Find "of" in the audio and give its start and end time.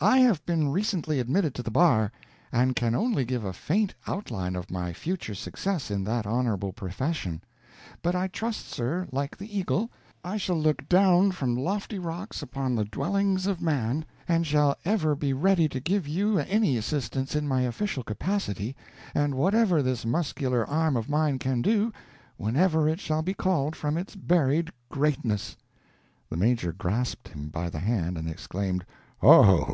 4.54-4.70, 13.46-13.62, 20.96-21.08